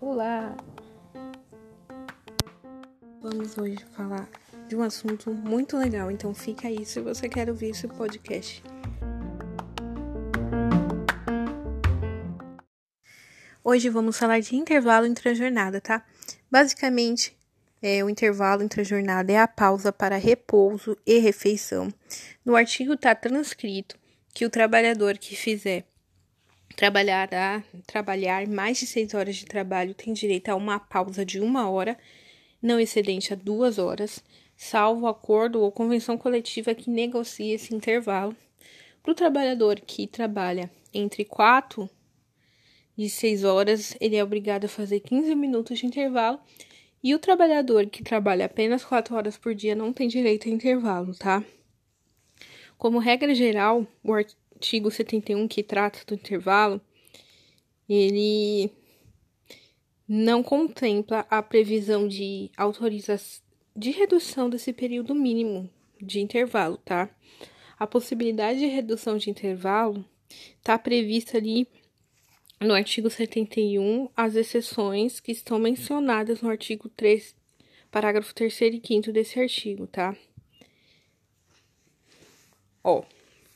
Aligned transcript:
Olá! 0.00 0.56
Vamos 3.20 3.58
hoje 3.58 3.84
falar 3.94 4.26
de 4.66 4.74
um 4.74 4.82
assunto 4.82 5.34
muito 5.34 5.76
legal, 5.76 6.10
então 6.10 6.32
fica 6.32 6.68
aí 6.68 6.86
se 6.86 6.98
você 7.02 7.28
quer 7.28 7.50
ouvir 7.50 7.72
esse 7.72 7.86
podcast. 7.88 8.62
Hoje 13.62 13.90
vamos 13.90 14.16
falar 14.16 14.40
de 14.40 14.56
intervalo 14.56 15.04
entre 15.04 15.28
a 15.28 15.34
jornada, 15.34 15.78
tá? 15.78 16.06
Basicamente, 16.50 17.36
é, 17.82 18.04
o 18.04 18.10
intervalo 18.10 18.62
entre 18.62 18.82
a 18.82 18.84
jornada 18.84 19.32
é 19.32 19.38
a 19.38 19.48
pausa 19.48 19.92
para 19.92 20.16
repouso 20.16 20.96
e 21.06 21.18
refeição. 21.18 21.92
No 22.44 22.54
artigo 22.54 22.94
está 22.94 23.14
transcrito 23.14 23.98
que 24.34 24.44
o 24.44 24.50
trabalhador 24.50 25.16
que 25.16 25.34
fizer 25.34 25.84
trabalhará, 26.76 27.64
trabalhar 27.86 28.46
mais 28.46 28.78
de 28.78 28.86
seis 28.86 29.14
horas 29.14 29.36
de 29.36 29.44
trabalho 29.44 29.94
tem 29.94 30.12
direito 30.12 30.48
a 30.48 30.54
uma 30.54 30.78
pausa 30.78 31.24
de 31.24 31.40
uma 31.40 31.68
hora, 31.68 31.98
não 32.62 32.78
excedente 32.78 33.32
a 33.32 33.36
duas 33.36 33.78
horas, 33.78 34.22
salvo 34.56 35.06
acordo 35.06 35.60
ou 35.62 35.72
convenção 35.72 36.18
coletiva 36.18 36.74
que 36.74 36.90
negocie 36.90 37.52
esse 37.52 37.74
intervalo. 37.74 38.36
Para 39.02 39.12
o 39.12 39.14
trabalhador 39.14 39.80
que 39.80 40.06
trabalha 40.06 40.70
entre 40.92 41.24
quatro 41.24 41.88
e 42.96 43.08
seis 43.08 43.44
horas, 43.44 43.96
ele 43.98 44.16
é 44.16 44.22
obrigado 44.22 44.66
a 44.66 44.68
fazer 44.68 45.00
15 45.00 45.34
minutos 45.34 45.78
de 45.78 45.86
intervalo 45.86 46.38
e 47.02 47.14
o 47.14 47.18
trabalhador 47.18 47.86
que 47.86 48.02
trabalha 48.02 48.46
apenas 48.46 48.84
4 48.84 49.14
horas 49.14 49.36
por 49.36 49.54
dia 49.54 49.74
não 49.74 49.92
tem 49.92 50.08
direito 50.08 50.48
a 50.48 50.52
intervalo, 50.52 51.14
tá? 51.14 51.44
Como 52.76 52.98
regra 52.98 53.34
geral, 53.34 53.86
o 54.02 54.12
artigo 54.12 54.90
71 54.90 55.48
que 55.48 55.62
trata 55.62 56.00
do 56.06 56.14
intervalo, 56.14 56.80
ele 57.88 58.70
não 60.06 60.42
contempla 60.42 61.26
a 61.30 61.42
previsão 61.42 62.08
de 62.08 62.50
autorização 62.56 63.42
de 63.76 63.92
redução 63.92 64.50
desse 64.50 64.72
período 64.72 65.14
mínimo 65.14 65.70
de 66.00 66.20
intervalo, 66.20 66.76
tá? 66.78 67.08
A 67.78 67.86
possibilidade 67.86 68.58
de 68.58 68.66
redução 68.66 69.16
de 69.16 69.30
intervalo 69.30 70.04
está 70.58 70.78
prevista 70.78 71.38
ali 71.38 71.66
no 72.60 72.74
artigo 72.74 73.08
71 73.08 74.10
as 74.14 74.34
exceções 74.34 75.18
que 75.18 75.32
estão 75.32 75.58
mencionadas 75.58 76.42
no 76.42 76.50
artigo 76.50 76.90
3, 76.90 77.34
parágrafo 77.90 78.34
3 78.34 78.60
e 78.60 78.82
5 78.84 79.12
desse 79.12 79.40
artigo, 79.40 79.86
tá? 79.86 80.14
Ó, 82.84 83.02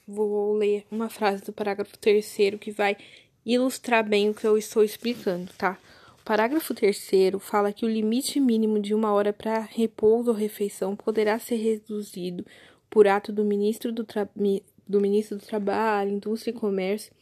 vou 0.09 0.55
ler 0.55 0.87
uma 0.91 1.11
frase 1.11 1.45
do 1.45 1.53
parágrafo 1.53 1.99
3 1.99 2.37
que 2.59 2.71
vai 2.71 2.97
ilustrar 3.45 4.09
bem 4.09 4.31
o 4.31 4.35
que 4.35 4.47
eu 4.47 4.57
estou 4.57 4.83
explicando, 4.83 5.53
tá? 5.59 5.79
O 6.19 6.25
parágrafo 6.25 6.73
3 6.73 7.11
fala 7.41 7.73
que 7.75 7.85
o 7.85 7.89
limite 7.89 8.41
mínimo 8.41 8.81
de 8.81 8.95
uma 8.95 9.13
hora 9.13 9.35
para 9.35 9.61
repouso 9.61 10.31
ou 10.31 10.37
refeição 10.37 10.97
poderá 10.97 11.39
ser 11.39 11.57
reduzido 11.57 12.45
por 12.89 13.07
ato 13.07 13.31
do 13.31 13.45
ministro 13.45 13.93
do, 13.93 14.07
do 14.89 15.01
ministro 15.01 15.37
do 15.37 15.45
Trabalho, 15.45 16.13
Indústria 16.13 16.53
e 16.53 16.55
Comércio 16.55 17.13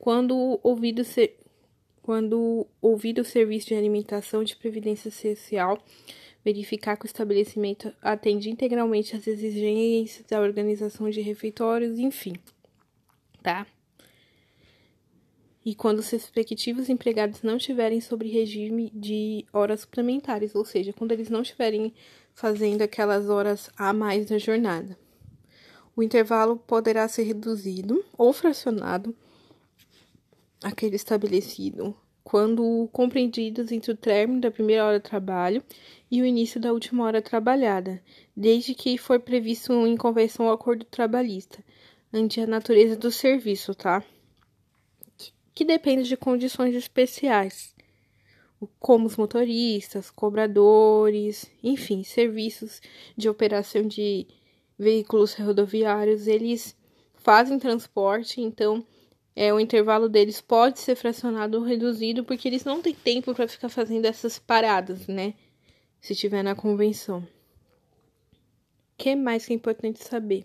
quando 0.00 0.58
ouvido, 0.62 1.04
ser, 1.04 1.36
quando 2.00 2.66
ouvido 2.80 3.20
o 3.20 3.24
serviço 3.24 3.68
de 3.68 3.74
alimentação 3.74 4.42
de 4.42 4.56
previdência 4.56 5.10
social 5.10 5.78
verificar 6.42 6.96
que 6.96 7.04
o 7.04 7.06
estabelecimento 7.06 7.92
atende 8.00 8.48
integralmente 8.48 9.14
às 9.14 9.26
exigências 9.26 10.24
da 10.26 10.40
organização 10.40 11.10
de 11.10 11.20
refeitórios, 11.20 11.98
enfim, 11.98 12.32
tá? 13.42 13.66
E 15.62 15.74
quando 15.74 15.98
os 15.98 16.08
respectivos 16.08 16.88
empregados 16.88 17.42
não 17.42 17.58
estiverem 17.58 18.00
sobre 18.00 18.30
regime 18.30 18.90
de 18.94 19.44
horas 19.52 19.80
suplementares, 19.80 20.54
ou 20.54 20.64
seja, 20.64 20.94
quando 20.94 21.12
eles 21.12 21.28
não 21.28 21.42
estiverem 21.42 21.92
fazendo 22.32 22.80
aquelas 22.80 23.28
horas 23.28 23.68
a 23.76 23.92
mais 23.92 24.24
da 24.24 24.38
jornada. 24.38 24.98
O 25.94 26.02
intervalo 26.02 26.56
poderá 26.56 27.06
ser 27.06 27.24
reduzido 27.24 28.02
ou 28.16 28.32
fracionado 28.32 29.14
aquele 30.62 30.96
estabelecido, 30.96 31.96
quando 32.22 32.88
compreendidos 32.92 33.72
entre 33.72 33.92
o 33.92 33.96
término 33.96 34.40
da 34.40 34.50
primeira 34.50 34.84
hora 34.84 34.98
de 34.98 35.08
trabalho 35.08 35.62
e 36.10 36.20
o 36.20 36.26
início 36.26 36.60
da 36.60 36.72
última 36.72 37.04
hora 37.04 37.22
trabalhada, 37.22 38.02
desde 38.36 38.74
que 38.74 38.98
for 38.98 39.18
previsto 39.20 39.72
em 39.86 39.96
convenção 39.96 40.46
ao 40.46 40.52
acordo 40.52 40.84
trabalhista, 40.84 41.64
ante 42.12 42.40
a 42.40 42.46
natureza 42.46 42.96
do 42.96 43.10
serviço, 43.10 43.74
tá? 43.74 44.04
Que 45.54 45.64
depende 45.64 46.08
de 46.08 46.16
condições 46.16 46.74
especiais, 46.74 47.74
como 48.78 49.06
os 49.06 49.16
motoristas, 49.16 50.10
cobradores, 50.10 51.50
enfim, 51.62 52.02
serviços 52.02 52.80
de 53.16 53.28
operação 53.28 53.82
de 53.82 54.26
veículos 54.78 55.34
rodoviários, 55.34 56.26
eles 56.26 56.76
fazem 57.14 57.58
transporte, 57.58 58.40
então 58.40 58.84
é, 59.40 59.54
o 59.54 59.58
intervalo 59.58 60.06
deles 60.06 60.38
pode 60.38 60.80
ser 60.80 60.94
fracionado 60.94 61.56
ou 61.56 61.64
reduzido, 61.64 62.22
porque 62.22 62.46
eles 62.46 62.62
não 62.62 62.82
têm 62.82 62.92
tempo 62.92 63.34
para 63.34 63.48
ficar 63.48 63.70
fazendo 63.70 64.04
essas 64.04 64.38
paradas, 64.38 65.06
né? 65.06 65.32
Se 65.98 66.14
tiver 66.14 66.42
na 66.42 66.54
convenção. 66.54 67.20
O 67.20 67.26
que 68.98 69.16
mais 69.16 69.46
que 69.46 69.54
é 69.54 69.56
importante 69.56 70.04
saber? 70.04 70.44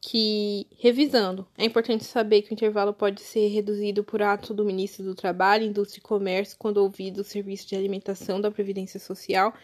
Que, 0.00 0.66
revisando, 0.80 1.46
é 1.56 1.64
importante 1.64 2.02
saber 2.02 2.42
que 2.42 2.50
o 2.50 2.54
intervalo 2.54 2.92
pode 2.92 3.20
ser 3.20 3.46
reduzido 3.46 4.02
por 4.02 4.20
ato 4.20 4.52
do 4.52 4.64
ministro 4.64 5.04
do 5.04 5.14
Trabalho, 5.14 5.64
Indústria 5.64 6.00
e 6.00 6.02
Comércio, 6.02 6.58
quando 6.58 6.78
ouvido 6.78 7.20
o 7.20 7.24
serviço 7.24 7.68
de 7.68 7.76
alimentação 7.76 8.40
da 8.40 8.50
Previdência 8.50 8.98
Social, 8.98 9.54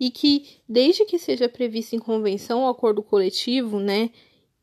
e 0.00 0.10
que, 0.10 0.56
desde 0.68 1.04
que 1.04 1.20
seja 1.20 1.48
previsto 1.48 1.94
em 1.94 2.00
convenção 2.00 2.62
ou 2.62 2.68
acordo 2.68 3.00
coletivo, 3.00 3.78
né, 3.78 4.10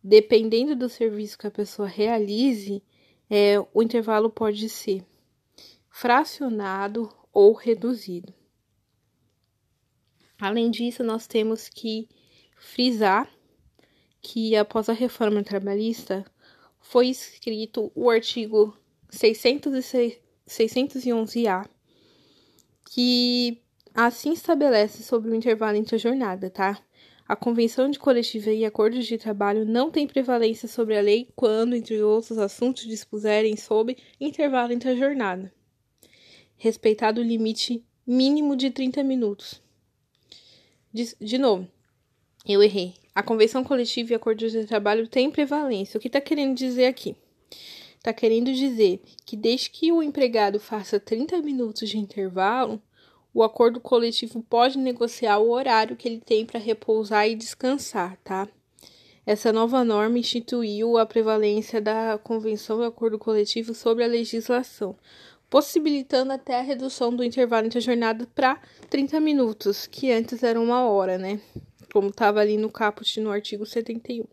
dependendo 0.04 0.76
do 0.76 0.90
serviço 0.90 1.38
que 1.38 1.48
a 1.48 1.52
pessoa 1.52 1.88
realize, 1.88 2.84
é, 3.30 3.58
o 3.74 3.82
intervalo 3.82 4.30
pode 4.30 4.68
ser 4.68 5.06
fracionado 5.90 7.10
ou 7.32 7.54
reduzido. 7.54 8.34
Além 10.40 10.70
disso, 10.70 11.04
nós 11.04 11.26
temos 11.26 11.70
que 11.70 12.10
frisar 12.58 13.32
que 14.22 14.56
após 14.56 14.90
a 14.90 14.94
reforma 14.94 15.44
trabalhista 15.44 16.24
foi 16.80 17.08
escrito 17.08 17.92
o 17.96 18.10
artigo 18.10 18.78
611-A, 19.10 21.70
que 22.90 23.62
assim 23.94 24.34
estabelece 24.34 25.04
sobre 25.04 25.32
o 25.32 25.36
intervalo 25.36 25.78
entre 25.78 25.96
a 25.96 26.00
jornada, 26.00 26.50
tá? 26.50 26.84
A 27.28 27.36
convenção 27.38 27.90
de 27.90 27.98
coletiva 27.98 28.52
e 28.52 28.66
acordos 28.66 29.06
de 29.06 29.18
trabalho 29.18 29.66
não 29.66 29.90
têm 29.90 30.06
prevalência 30.06 30.68
sobre 30.68 30.98
a 30.98 31.02
lei 31.02 31.30
quando, 31.36 31.76
entre 31.76 32.02
outros 32.02 32.38
assuntos, 32.38 32.86
dispuserem 32.86 33.56
sobre 33.56 33.98
intervalo 34.20 34.74
entre 34.74 34.90
a 34.90 34.96
jornada. 34.96 35.54
Respeitado 36.58 37.22
o 37.22 37.24
limite 37.24 37.84
mínimo 38.06 38.58
de 38.58 38.70
30 38.70 39.04
minutos. 39.04 39.62
De, 40.92 41.16
de 41.20 41.38
novo, 41.38 41.68
eu 42.46 42.62
errei. 42.62 42.96
A 43.16 43.24
convenção 43.24 43.64
coletiva 43.64 44.12
e 44.12 44.16
acordos 44.16 44.52
de 44.52 44.66
trabalho 44.66 45.08
têm 45.08 45.32
prevalência. 45.32 45.98
O 45.98 46.02
que 46.02 46.08
está 46.08 46.20
querendo 46.20 46.56
dizer 46.56 46.88
aqui? 46.88 47.16
Está 47.98 48.12
querendo 48.12 48.52
dizer 48.52 49.02
que 49.26 49.38
desde 49.38 49.70
que 49.70 49.92
o 49.94 50.04
empregado 50.04 50.60
faça 50.60 51.00
30 51.00 51.42
minutos 51.42 51.90
de 51.90 51.98
intervalo, 51.98 52.82
o 53.34 53.42
acordo 53.42 53.80
coletivo 53.80 54.44
pode 54.48 54.78
negociar 54.78 55.40
o 55.40 55.50
horário 55.50 55.96
que 55.96 56.08
ele 56.08 56.20
tem 56.20 56.46
para 56.46 56.60
repousar 56.60 57.28
e 57.28 57.36
descansar, 57.36 58.18
tá? 58.24 58.48
Essa 59.26 59.54
nova 59.54 59.84
norma 59.84 60.20
instituiu 60.20 60.98
a 60.98 61.06
prevalência 61.06 61.82
da 61.82 62.20
Convenção 62.22 62.78
do 62.78 62.84
Acordo 62.84 63.18
Coletivo 63.18 63.74
sobre 63.74 64.04
a 64.04 64.08
legislação, 64.08 64.98
possibilitando 65.50 66.34
até 66.34 66.60
a 66.60 66.62
redução 66.62 67.16
do 67.16 67.24
intervalo 67.24 67.66
entre 67.66 67.80
a 67.80 67.82
jornada 67.82 68.28
para 68.36 68.62
30 68.90 69.20
minutos, 69.20 69.88
que 69.88 70.12
antes 70.12 70.44
era 70.44 70.60
uma 70.60 70.86
hora, 70.90 71.18
né? 71.18 71.40
Como 71.92 72.10
estava 72.10 72.42
ali 72.42 72.58
no 72.58 72.70
caput 72.70 73.20
no 73.22 73.32
artigo 73.32 73.66
71. 73.66 74.26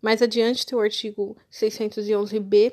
Mais 0.00 0.22
adiante 0.22 0.64
tem 0.64 0.78
o 0.78 0.80
artigo 0.80 1.36
611b, 1.50 2.72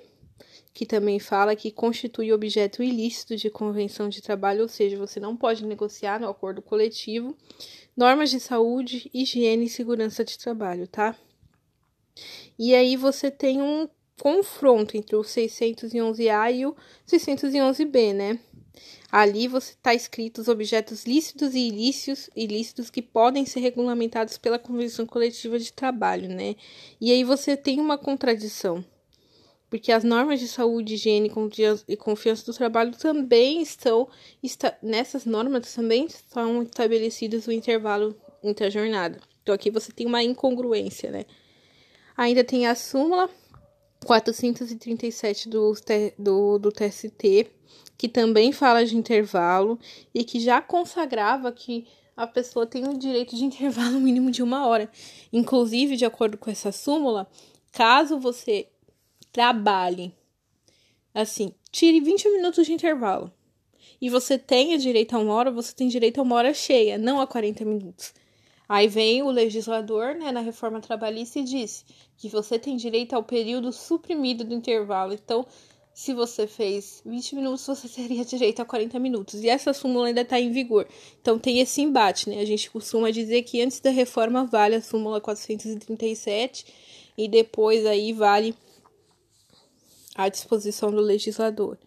que 0.79 0.85
também 0.85 1.19
fala 1.19 1.57
que 1.57 1.71
constitui 1.71 2.31
objeto 2.31 2.81
ilícito 2.81 3.35
de 3.35 3.49
convenção 3.49 4.07
de 4.07 4.21
trabalho, 4.21 4.61
ou 4.61 4.67
seja, 4.69 4.97
você 4.97 5.19
não 5.19 5.35
pode 5.35 5.65
negociar 5.65 6.21
no 6.21 6.29
acordo 6.29 6.61
coletivo 6.61 7.35
normas 7.97 8.29
de 8.29 8.39
saúde, 8.39 9.11
higiene 9.13 9.65
e 9.65 9.69
segurança 9.69 10.23
de 10.23 10.39
trabalho, 10.39 10.87
tá? 10.87 11.17
E 12.57 12.73
aí 12.73 12.95
você 12.95 13.29
tem 13.29 13.61
um 13.61 13.89
confronto 14.17 14.95
entre 14.95 15.17
o 15.17 15.21
611A 15.21 16.55
e 16.55 16.65
o 16.65 16.73
611B, 17.05 18.13
né? 18.13 18.39
Ali 19.11 19.49
você 19.49 19.73
está 19.73 19.93
escrito 19.93 20.39
os 20.39 20.47
objetos 20.47 21.03
lícitos 21.03 21.55
e 21.55 21.67
ilícitos, 21.67 22.29
ilícitos 22.33 22.89
que 22.89 23.01
podem 23.01 23.45
ser 23.45 23.59
regulamentados 23.59 24.37
pela 24.37 24.57
Convenção 24.57 25.05
Coletiva 25.05 25.59
de 25.59 25.73
Trabalho, 25.73 26.29
né? 26.29 26.55
E 27.01 27.11
aí 27.11 27.25
você 27.25 27.57
tem 27.57 27.81
uma 27.81 27.97
contradição, 27.97 28.81
porque 29.69 29.91
as 29.91 30.03
normas 30.03 30.39
de 30.39 30.47
saúde, 30.47 30.95
higiene 30.95 31.31
e 31.87 31.95
confiança 31.95 32.45
do 32.45 32.53
trabalho 32.53 32.91
também 32.91 33.61
estão 33.61 34.07
nessas 34.81 35.25
normas 35.25 35.73
também 35.73 36.05
estão 36.05 36.63
estabelecidos 36.63 37.47
o 37.47 37.51
intervalo 37.51 38.15
entre 38.43 38.65
a 38.65 38.69
jornada. 38.69 39.19
Então 39.43 39.53
aqui 39.53 39.69
você 39.69 39.91
tem 39.91 40.07
uma 40.07 40.23
incongruência, 40.23 41.11
né? 41.11 41.25
Ainda 42.17 42.43
tem 42.43 42.67
a 42.67 42.75
súmula 42.75 43.29
437 44.05 45.49
do, 45.49 45.73
do, 46.17 46.59
do 46.59 46.71
TST, 46.71 47.47
que 47.97 48.07
também 48.07 48.51
fala 48.51 48.85
de 48.85 48.97
intervalo 48.97 49.79
e 50.13 50.23
que 50.23 50.39
já 50.39 50.61
consagrava 50.61 51.51
que 51.51 51.85
a 52.15 52.27
pessoa 52.27 52.65
tem 52.65 52.87
o 52.87 52.97
direito 52.97 53.35
de 53.35 53.45
intervalo 53.45 53.99
mínimo 53.99 54.31
de 54.31 54.43
uma 54.43 54.67
hora. 54.67 54.89
Inclusive, 55.31 55.95
de 55.95 56.05
acordo 56.05 56.37
com 56.37 56.49
essa 56.49 56.71
súmula, 56.71 57.29
caso 57.71 58.19
você 58.19 58.67
trabalhe, 59.31 60.13
assim, 61.13 61.53
tire 61.71 61.99
20 61.99 62.29
minutos 62.29 62.65
de 62.65 62.73
intervalo 62.73 63.31
e 64.01 64.09
você 64.09 64.37
tenha 64.37 64.77
direito 64.77 65.15
a 65.15 65.19
uma 65.19 65.33
hora, 65.33 65.51
você 65.51 65.73
tem 65.73 65.87
direito 65.87 66.19
a 66.19 66.23
uma 66.23 66.35
hora 66.35 66.53
cheia, 66.53 66.97
não 66.97 67.19
a 67.19 67.27
40 67.27 67.65
minutos. 67.65 68.13
Aí 68.67 68.87
vem 68.87 69.23
o 69.23 69.31
legislador, 69.31 70.13
né, 70.15 70.31
na 70.31 70.41
reforma 70.41 70.79
trabalhista 70.79 71.39
e 71.39 71.43
diz 71.43 71.83
que 72.17 72.29
você 72.29 72.59
tem 72.59 72.77
direito 72.77 73.13
ao 73.13 73.23
período 73.23 73.71
suprimido 73.73 74.43
do 74.43 74.53
intervalo. 74.53 75.13
Então, 75.13 75.45
se 75.91 76.13
você 76.13 76.45
fez 76.45 77.01
20 77.05 77.35
minutos, 77.35 77.65
você 77.65 77.89
teria 78.01 78.23
direito 78.23 78.61
a 78.61 78.65
40 78.65 78.99
minutos. 78.99 79.43
E 79.43 79.49
essa 79.49 79.73
súmula 79.73 80.07
ainda 80.07 80.21
está 80.21 80.39
em 80.39 80.51
vigor. 80.51 80.87
Então 81.19 81.39
tem 81.39 81.59
esse 81.59 81.81
embate, 81.81 82.29
né? 82.29 82.39
A 82.39 82.45
gente 82.45 82.69
costuma 82.69 83.09
dizer 83.09 83.41
que 83.41 83.61
antes 83.61 83.79
da 83.79 83.89
reforma 83.89 84.45
vale 84.45 84.75
a 84.75 84.81
súmula 84.81 85.19
437 85.19 86.65
e 87.17 87.27
depois 87.27 87.85
aí 87.85 88.13
vale 88.13 88.55
a 90.19 90.27
disposição 90.27 90.91
do 90.91 90.99
legislador. 90.99 91.77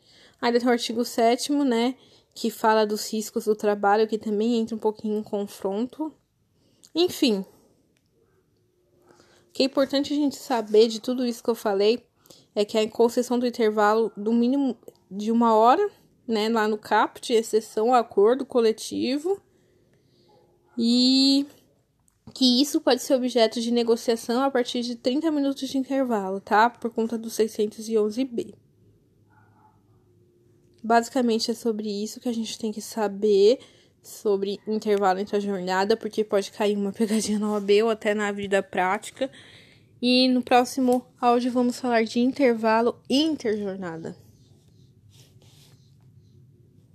Ainda 0.41 0.59
tem 0.59 0.67
o 0.67 0.73
artigo 0.73 1.05
7 1.05 1.53
né? 1.53 1.95
Que 2.35 2.51
fala 2.51 2.87
dos 2.87 3.13
riscos 3.13 3.45
do 3.45 3.55
trabalho, 3.55 4.09
que 4.09 4.17
também 4.17 4.59
entra 4.59 4.75
um 4.75 4.79
pouquinho 4.79 5.19
em 5.19 5.23
confronto. 5.23 6.11
Enfim. 6.95 7.45
O 9.11 9.53
que 9.53 9.65
é 9.65 9.67
importante 9.67 10.15
a 10.15 10.17
gente 10.17 10.37
saber 10.37 10.89
de 10.89 10.99
tudo 10.99 11.27
isso 11.27 11.43
que 11.43 11.51
eu 11.51 11.55
falei 11.55 12.03
é 12.55 12.65
que 12.65 12.79
a 12.79 12.89
concessão 12.89 13.39
do 13.39 13.47
intervalo 13.47 14.11
do 14.17 14.33
mínimo 14.33 14.79
de 15.11 15.31
uma 15.31 15.55
hora, 15.55 15.91
né, 16.27 16.49
lá 16.49 16.67
no 16.67 16.79
CAPT, 16.79 17.35
exceção 17.35 17.93
acordo 17.93 18.47
coletivo, 18.47 19.39
e 20.79 21.47
que 22.33 22.61
isso 22.61 22.81
pode 22.81 23.03
ser 23.03 23.15
objeto 23.15 23.61
de 23.61 23.71
negociação 23.71 24.43
a 24.43 24.51
partir 24.51 24.83
de 24.83 24.97
30 24.97 25.31
minutos 25.31 25.69
de 25.69 25.79
intervalo, 25.79 26.41
tá? 26.41 26.71
Por 26.71 26.91
conta 26.93 27.19
do 27.19 27.29
611B. 27.29 28.55
Basicamente 30.83 31.51
é 31.51 31.55
sobre 31.55 31.89
isso 31.89 32.19
que 32.21 32.29
a 32.29 32.35
gente 32.35 32.59
tem 32.59 32.73
que 32.73 32.81
saber 32.81 33.61
sobre 34.03 34.59
intervalo 34.67 35.21
entre 35.21 35.37
a 35.37 35.41
jornada, 35.41 35.97
porque 35.97 36.25
pode 36.25 36.51
cair 36.51 36.77
uma 36.77 36.91
pegadinha 36.93 37.39
na 37.39 37.53
OAB 37.53 37.71
ou 37.85 37.91
até 37.91 38.15
na 38.15 38.33
vida 38.33 38.63
prática. 38.63 39.31
E 40.01 40.29
no 40.29 40.43
próximo 40.43 41.07
áudio 41.21 41.53
vamos 41.53 41.79
falar 41.79 42.03
de 42.03 42.19
intervalo 42.19 43.01
interjornada. 43.09 44.17